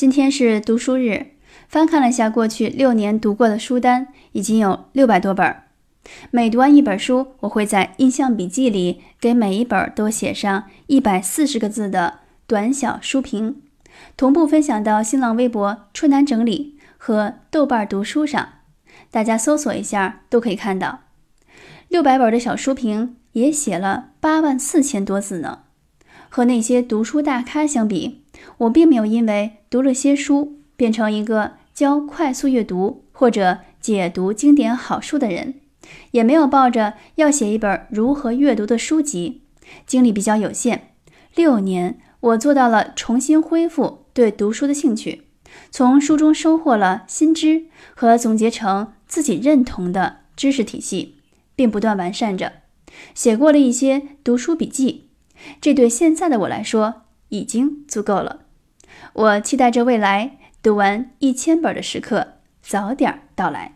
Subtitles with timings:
[0.00, 1.26] 今天是读书日，
[1.68, 5.54] 翻看了下过去六年读过的书单，已经有六百多本。
[6.30, 13.60] 每读完一本书，我会在印象笔记里给每一本都写上一百四十个字的短小书评，
[14.16, 18.48] 同步分享到新浪微博“春楠整理”和豆瓣读书上，
[19.10, 21.00] 大家搜索一下都可以看到。
[21.88, 25.64] 六百本的小书评也写了八万四千多字呢。
[26.32, 28.22] 和那些读书大咖相比，
[28.58, 35.54] 我并没有因为读了些书变成一个教快速阅读或者解读经典好书的人，
[36.12, 39.42] 也没有抱着要写一本如何阅读的书籍。
[39.86, 40.94] 精力比较有限，
[41.36, 45.22] 六年我做到了重新恢复对读书的兴趣，
[45.70, 51.18] 从书中收获了新知和总结成自己认同的知识体系，
[51.54, 52.52] 并不断完善着，
[53.14, 55.10] 写过了一些读书笔记。
[55.60, 58.42] 这对现在的我来说已经足够了。
[59.14, 63.68] 我期待着未来读完一千本的时刻早点到来。